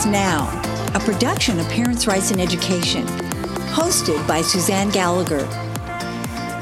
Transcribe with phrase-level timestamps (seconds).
[0.00, 3.04] Parents' Now, a production of Parents' Rights in Education,
[3.74, 5.46] hosted by Suzanne Gallagher.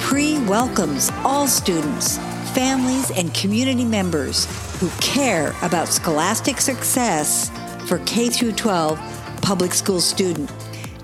[0.00, 2.18] Pre welcomes all students,
[2.52, 4.46] families, and community members
[4.80, 7.52] who care about scholastic success
[7.86, 8.98] for K 12
[9.40, 10.50] public school student.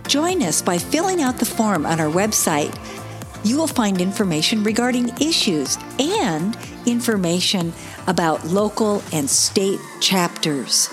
[0.09, 2.75] Join us by filling out the form on our website.
[3.45, 7.73] You will find information regarding issues and information
[8.09, 10.89] about local and state chapters.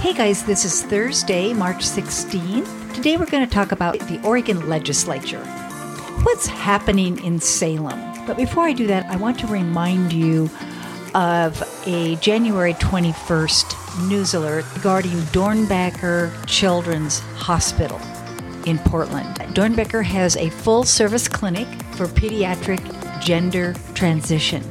[0.00, 2.94] Hey guys, this is Thursday, March 16th.
[2.94, 5.44] Today we're going to talk about the Oregon legislature.
[6.22, 8.00] What's happening in Salem?
[8.24, 10.48] But before I do that, I want to remind you
[11.16, 18.00] of a January 21st news alert regarding Doernbecher Children's Hospital
[18.66, 19.34] in Portland.
[19.52, 24.62] Doernbecher has a full service clinic for pediatric gender transition.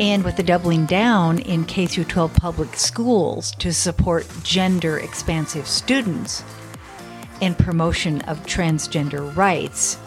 [0.00, 6.42] And with the doubling down in K 12 public schools to support gender expansive students
[7.42, 9.98] and promotion of transgender rights,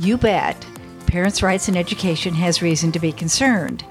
[0.00, 0.66] you bet
[1.06, 3.84] Parents' Rights in Education has reason to be concerned.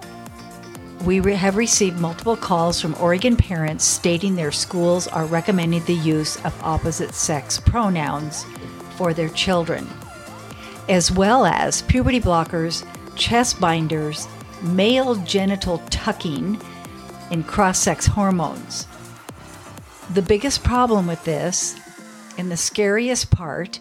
[1.06, 5.94] We re- have received multiple calls from Oregon parents stating their schools are recommending the
[5.94, 8.46] use of opposite sex pronouns
[8.98, 9.88] for their children,
[10.90, 14.28] as well as puberty blockers, chest binders,
[14.64, 16.60] male genital tucking,
[17.32, 18.88] and cross sex hormones.
[20.14, 21.76] The biggest problem with this,
[22.38, 23.80] and the scariest part,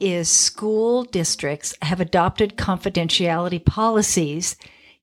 [0.00, 4.56] is school districts have adopted confidentiality policies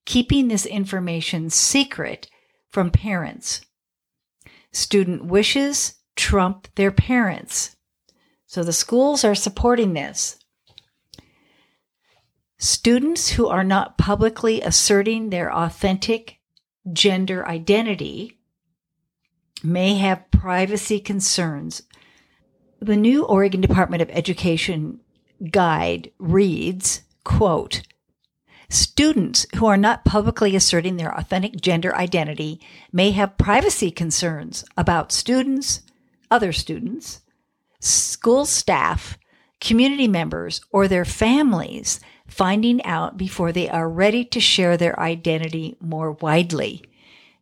[0.04, 2.28] keeping this information secret
[2.70, 3.62] from parents.
[4.72, 7.76] Student wishes trump their parents.
[8.46, 10.38] So the schools are supporting this.
[12.64, 16.38] Students who are not publicly asserting their authentic
[16.90, 18.38] gender identity
[19.62, 21.82] may have privacy concerns.
[22.80, 25.00] The new Oregon Department of Education
[25.50, 27.82] guide reads, quote,
[28.70, 35.12] Students who are not publicly asserting their authentic gender identity may have privacy concerns about
[35.12, 35.82] students,
[36.30, 37.20] other students,
[37.80, 39.18] school staff,
[39.60, 42.00] community members, or their families
[42.34, 46.82] finding out before they are ready to share their identity more widely.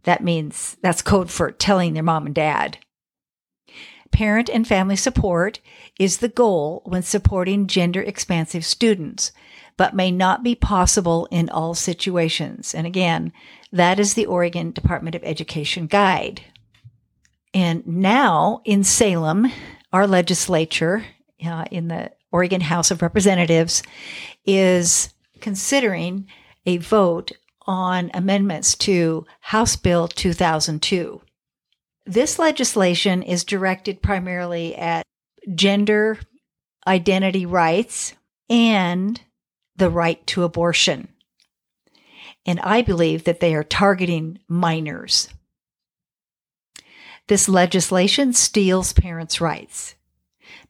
[0.02, 2.76] That means that's code for telling their mom and dad.
[4.10, 5.60] Parent and family support
[5.98, 9.32] is the goal when supporting gender expansive students,
[9.78, 12.74] but may not be possible in all situations.
[12.74, 13.32] And again,
[13.72, 16.42] that is the Oregon Department of Education guide.
[17.54, 19.50] And now in Salem,
[19.90, 21.06] our legislature
[21.42, 23.82] uh, in the Oregon House of Representatives
[24.44, 26.26] is considering
[26.66, 27.32] a vote
[27.66, 31.20] on amendments to House Bill 2002.
[32.04, 35.04] This legislation is directed primarily at
[35.54, 36.18] gender
[36.86, 38.14] identity rights
[38.50, 39.20] and
[39.76, 41.08] the right to abortion.
[42.44, 45.28] And I believe that they are targeting minors.
[47.28, 49.94] This legislation steals parents' rights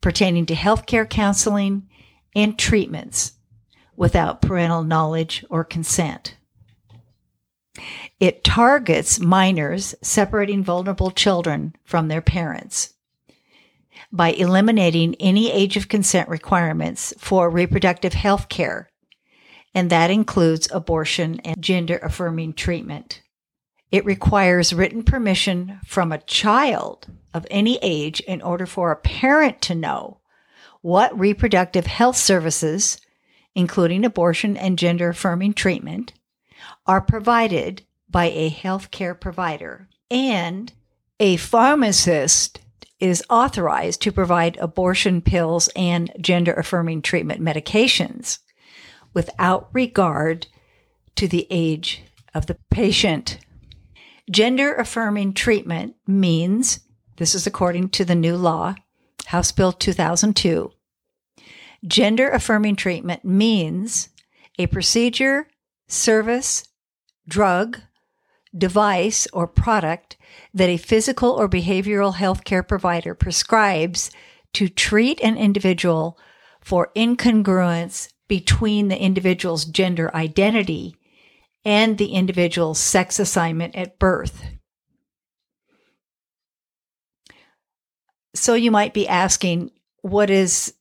[0.00, 1.88] pertaining to healthcare counseling
[2.34, 3.32] and treatments
[3.96, 6.36] without parental knowledge or consent.
[8.20, 12.94] It targets minors, separating vulnerable children from their parents
[14.12, 18.90] by eliminating any age of consent requirements for reproductive health care,
[19.74, 23.22] and that includes abortion and gender affirming treatment.
[23.92, 29.60] It requires written permission from a child of any age in order for a parent
[29.62, 30.18] to know
[30.80, 32.98] what reproductive health services,
[33.54, 36.14] including abortion and gender affirming treatment,
[36.86, 39.88] are provided by a healthcare provider.
[40.10, 40.72] And
[41.20, 42.60] a pharmacist
[42.98, 48.38] is authorized to provide abortion pills and gender affirming treatment medications
[49.12, 50.46] without regard
[51.16, 52.02] to the age
[52.32, 53.38] of the patient.
[54.30, 56.80] Gender affirming treatment means,
[57.16, 58.76] this is according to the new law,
[59.26, 60.70] House Bill 2002.
[61.84, 64.10] Gender affirming treatment means
[64.58, 65.48] a procedure,
[65.88, 66.68] service,
[67.26, 67.80] drug,
[68.56, 70.16] device, or product
[70.54, 74.10] that a physical or behavioral health care provider prescribes
[74.52, 76.16] to treat an individual
[76.60, 80.96] for incongruence between the individual's gender identity
[81.64, 84.44] and the individual's sex assignment at birth.
[88.34, 89.70] So you might be asking,
[90.00, 90.74] what is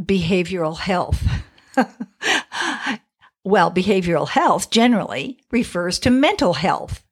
[0.00, 1.22] behavioral health?
[3.44, 7.04] well, behavioral health generally refers to mental health.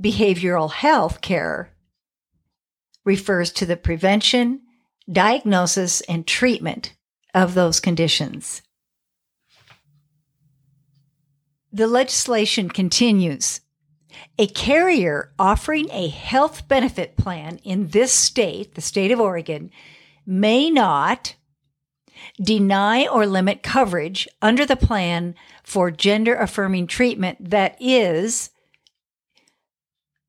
[0.00, 1.70] behavioral health care
[3.04, 4.60] refers to the prevention,
[5.10, 6.94] diagnosis, and treatment
[7.34, 8.62] of those conditions.
[11.72, 13.60] The legislation continues.
[14.38, 19.70] A carrier offering a health benefit plan in this state, the state of Oregon,
[20.26, 21.36] may not
[22.42, 28.50] deny or limit coverage under the plan for gender affirming treatment that is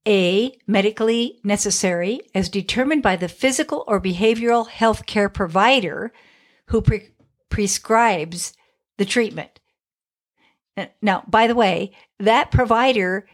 [0.07, 6.11] a medically necessary as determined by the physical or behavioral health care provider
[6.67, 7.09] who pre-
[7.49, 8.53] prescribes
[8.97, 9.60] the treatment.
[11.01, 13.27] Now, by the way, that provider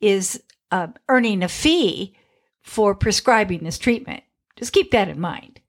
[0.00, 2.14] is uh, earning a fee
[2.62, 4.24] for prescribing this treatment.
[4.56, 5.60] Just keep that in mind.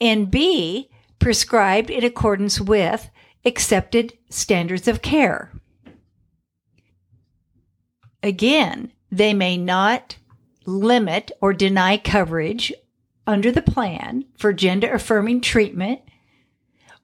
[0.00, 3.08] And B, prescribed in accordance with
[3.44, 5.52] accepted standards of care.
[8.22, 10.16] Again, they may not
[10.66, 12.72] limit or deny coverage
[13.26, 16.00] under the plan for gender affirming treatment,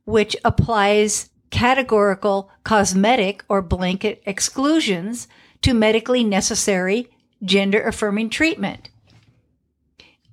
[0.04, 5.28] which applies categorical cosmetic or blanket exclusions
[5.62, 7.10] to medically necessary
[7.42, 8.90] gender affirming treatment.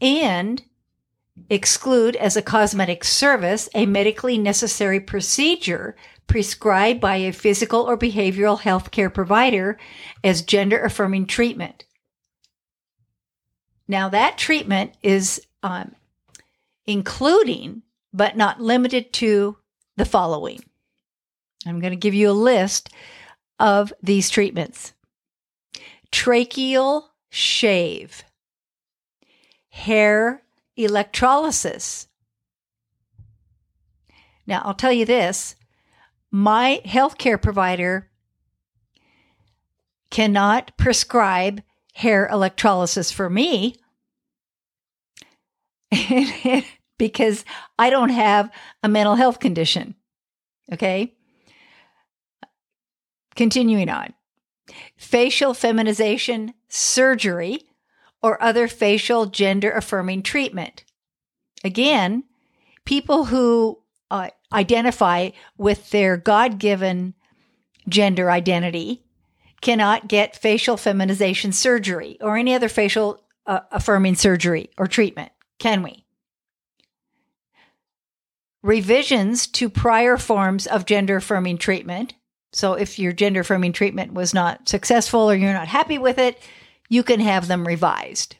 [0.01, 0.63] And
[1.49, 5.95] exclude as a cosmetic service a medically necessary procedure
[6.27, 9.77] prescribed by a physical or behavioral health care provider
[10.23, 11.85] as gender affirming treatment.
[13.87, 15.95] Now, that treatment is um,
[16.85, 19.57] including, but not limited to,
[19.97, 20.63] the following.
[21.65, 22.89] I'm going to give you a list
[23.59, 24.93] of these treatments
[26.11, 28.23] tracheal shave,
[29.69, 30.43] hair
[30.77, 32.07] electrolysis.
[34.47, 35.55] Now, I'll tell you this
[36.31, 38.09] my healthcare provider
[40.09, 41.61] cannot prescribe
[41.93, 43.75] hair electrolysis for me
[46.97, 47.45] because
[47.79, 48.51] I don't have
[48.83, 49.95] a mental health condition.
[50.71, 51.14] Okay.
[53.35, 54.13] Continuing on
[54.97, 57.61] facial feminization surgery
[58.21, 60.83] or other facial gender affirming treatment.
[61.63, 62.23] Again,
[62.85, 63.79] people who
[64.09, 67.13] uh, identify with their God given
[67.87, 69.03] gender identity
[69.61, 75.83] cannot get facial feminization surgery or any other facial uh, affirming surgery or treatment, can
[75.83, 76.05] we?
[78.63, 82.15] Revisions to prior forms of gender affirming treatment.
[82.55, 86.39] So, if your gender affirming treatment was not successful or you're not happy with it,
[86.87, 88.37] you can have them revised.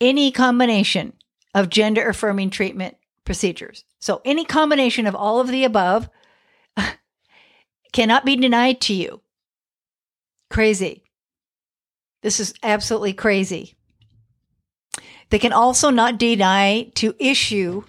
[0.00, 1.14] Any combination
[1.56, 3.84] of gender affirming treatment procedures.
[3.98, 6.08] So, any combination of all of the above
[7.92, 9.22] cannot be denied to you.
[10.50, 11.02] Crazy.
[12.22, 13.74] This is absolutely crazy.
[15.30, 17.82] They can also not deny to issue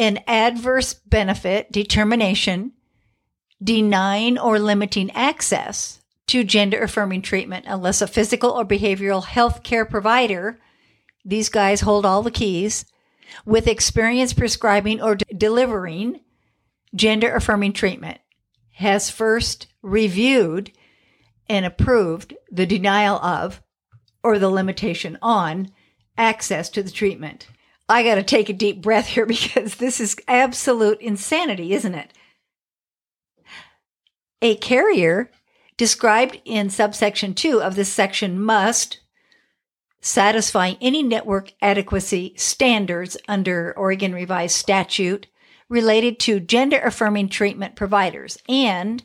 [0.00, 2.72] an adverse benefit determination
[3.62, 9.84] denying or limiting access to gender affirming treatment unless a physical or behavioral health care
[9.84, 10.58] provider,
[11.22, 12.86] these guys hold all the keys,
[13.44, 16.20] with experience prescribing or d- delivering
[16.94, 18.18] gender affirming treatment,
[18.76, 20.72] has first reviewed
[21.46, 23.60] and approved the denial of
[24.24, 25.70] or the limitation on
[26.16, 27.48] access to the treatment.
[27.90, 32.12] I got to take a deep breath here because this is absolute insanity, isn't it?
[34.42, 35.30] A carrier
[35.76, 39.00] described in subsection 2 of this section must
[40.00, 45.26] satisfy any network adequacy standards under Oregon Revised Statute
[45.68, 49.04] related to gender affirming treatment providers and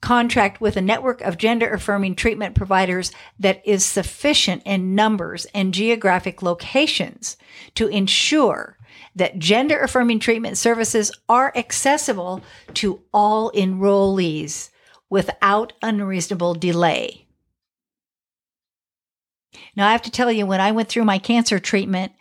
[0.00, 5.74] contract with a network of gender affirming treatment providers that is sufficient in numbers and
[5.74, 7.36] geographic locations
[7.74, 8.76] to ensure
[9.14, 12.42] that gender affirming treatment services are accessible
[12.74, 14.70] to all enrollees
[15.08, 17.26] without unreasonable delay.
[19.74, 22.12] Now, I have to tell you, when I went through my cancer treatment,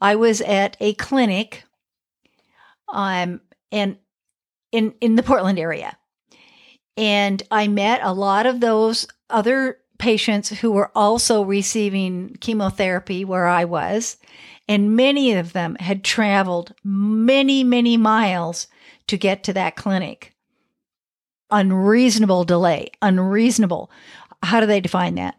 [0.00, 1.64] I was at a clinic
[2.92, 3.40] um,
[3.72, 3.96] and
[4.72, 5.96] in, in the Portland area.
[6.96, 13.46] And I met a lot of those other patients who were also receiving chemotherapy where
[13.46, 14.16] I was.
[14.68, 18.66] And many of them had traveled many, many miles
[19.06, 20.34] to get to that clinic.
[21.50, 23.90] Unreasonable delay, unreasonable.
[24.42, 25.36] How do they define that?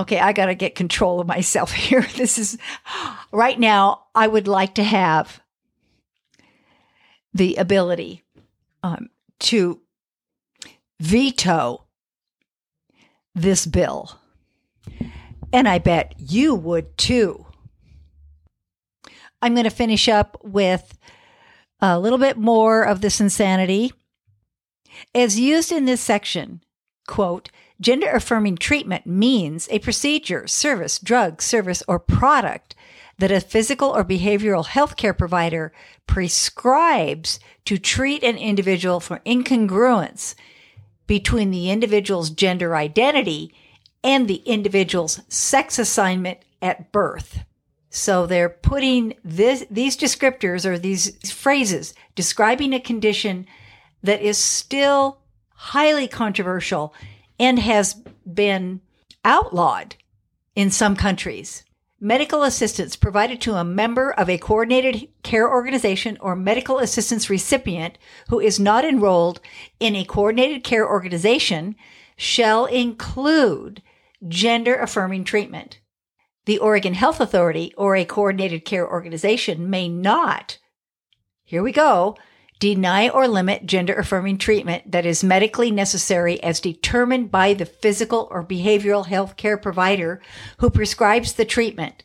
[0.00, 2.06] Okay, I got to get control of myself here.
[2.16, 2.56] This is
[3.32, 5.40] right now, I would like to have
[7.34, 8.24] the ability
[8.82, 9.80] um, to
[11.00, 11.84] veto
[13.34, 14.18] this bill.
[15.52, 17.46] And I bet you would too.
[19.40, 20.98] I'm going to finish up with
[21.80, 23.92] a little bit more of this insanity.
[25.14, 26.60] As used in this section,
[27.06, 32.74] quote, gender affirming treatment means a procedure, service, drug, service, or product
[33.18, 35.72] that a physical or behavioral healthcare provider
[36.06, 40.34] prescribes to treat an individual for incongruence
[41.06, 43.52] between the individual's gender identity
[44.04, 47.40] and the individual's sex assignment at birth.
[47.90, 53.46] So they're putting this, these descriptors or these phrases describing a condition
[54.02, 55.18] that is still
[55.54, 56.94] highly controversial
[57.40, 57.94] and has
[58.32, 58.80] been
[59.24, 59.96] outlawed
[60.54, 61.64] in some countries.
[62.00, 67.98] Medical assistance provided to a member of a coordinated care organization or medical assistance recipient
[68.28, 69.40] who is not enrolled
[69.80, 71.74] in a coordinated care organization
[72.16, 73.82] shall include
[74.28, 75.80] gender affirming treatment.
[76.46, 80.58] The Oregon Health Authority or a coordinated care organization may not,
[81.42, 82.16] here we go,
[82.58, 88.28] deny or limit gender affirming treatment that is medically necessary as determined by the physical
[88.30, 90.20] or behavioral health care provider
[90.58, 92.04] who prescribes the treatment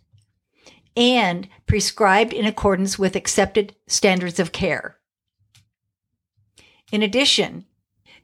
[0.95, 4.97] and prescribed in accordance with accepted standards of care.
[6.91, 7.65] In addition,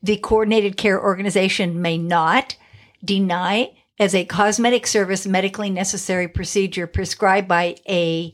[0.04, 2.56] the coordinated care organization may not
[3.04, 8.32] deny as a cosmetic service medically necessary procedure prescribed by a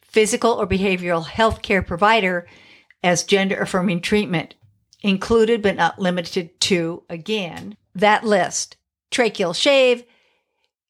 [0.00, 2.46] physical or behavioral health care provider
[3.06, 4.56] as gender affirming treatment,
[5.00, 8.76] included but not limited to, again, that list
[9.12, 10.02] tracheal shave,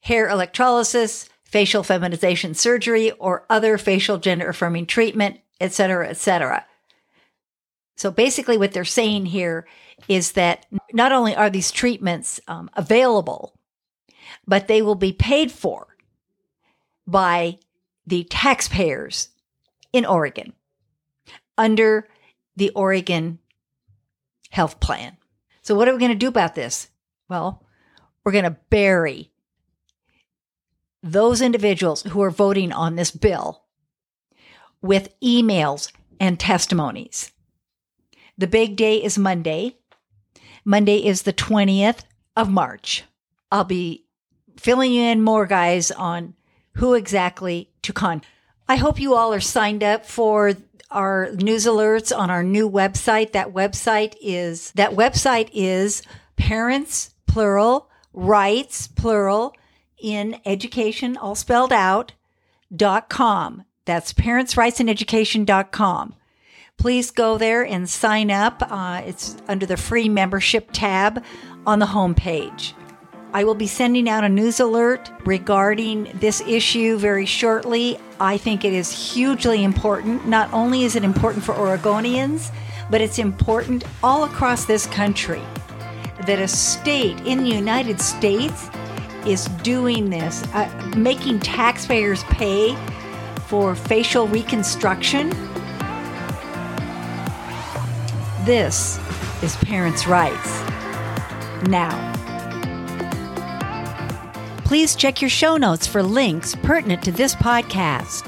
[0.01, 6.65] hair electrolysis, facial feminization surgery, or other facial gender affirming treatment, etc., etc.
[7.97, 9.67] So basically, what they're saying here
[10.09, 13.53] is that not only are these treatments um, available,
[14.47, 15.87] but they will be paid for
[17.07, 17.59] by
[18.07, 19.29] the taxpayers
[19.93, 20.55] in Oregon
[21.59, 22.09] under
[22.57, 23.39] the Oregon
[24.51, 25.17] health plan.
[25.63, 26.89] So, what are we going to do about this?
[27.29, 27.63] Well,
[28.25, 29.31] we're going to bury
[31.03, 33.63] those individuals who are voting on this bill
[34.83, 37.33] with emails and testimonies.
[38.39, 39.77] The big day is Monday.
[40.65, 42.01] Monday is the 20th
[42.37, 43.05] of March.
[43.51, 44.05] I'll be
[44.57, 46.35] filling you in more, guys, on
[46.75, 48.23] who exactly to con.
[48.69, 50.53] I hope you all are signed up for
[50.91, 53.33] our news alerts on our new website.
[53.33, 56.03] That website is that website is
[56.37, 59.55] parents plural rights plural
[59.99, 62.13] in education all spelled out
[62.75, 63.65] dot com.
[63.85, 66.15] That's parentsrightsineducation.com.
[66.79, 68.61] Please go there and sign up.
[68.61, 71.25] Uh, it's under the free membership tab
[71.67, 72.75] on the homepage.
[73.37, 77.99] I will be sending out a news alert regarding this issue very shortly.
[78.19, 80.27] I think it is hugely important.
[80.27, 82.51] Not only is it important for Oregonians,
[82.91, 85.43] but it's important all across this country
[86.27, 88.71] that a state in the United States
[89.27, 92.75] is doing this, uh, making taxpayers pay
[93.49, 95.29] for facial reconstruction.
[98.47, 98.99] This
[99.43, 100.59] is parents' rights.
[101.69, 102.16] Now,
[104.67, 108.25] Please check your show notes for links pertinent to this podcast.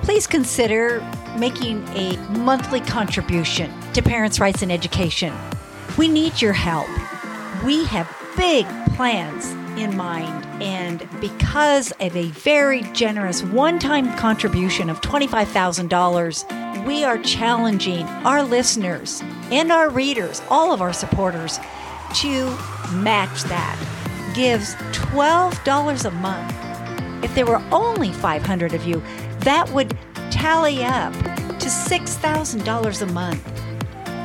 [0.00, 1.00] Please consider
[1.36, 5.34] making a monthly contribution to Parents' Rights in Education.
[5.98, 6.88] We need your help.
[7.62, 8.64] We have big
[8.96, 17.04] plans in mind, and because of a very generous one time contribution of $25,000, we
[17.04, 21.58] are challenging our listeners and our readers, all of our supporters,
[22.14, 22.46] to
[22.94, 24.03] match that
[24.34, 29.02] gives $12 a month, if there were only 500 of you,
[29.40, 29.96] that would
[30.30, 33.62] tally up to $6,000 a month,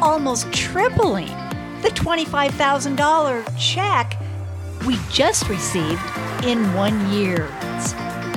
[0.02, 1.28] almost tripling
[1.82, 4.22] the $25,000 check
[4.86, 6.02] we just received
[6.44, 7.50] in one year.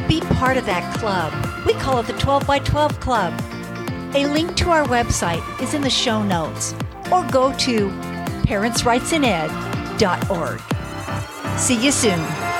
[0.09, 1.33] Be part of that club.
[1.65, 3.33] We call it the 12 by 12 Club.
[4.15, 6.75] A link to our website is in the show notes
[7.11, 7.89] or go to
[8.47, 10.72] parentsrightsined.org.
[11.59, 12.52] See you soon.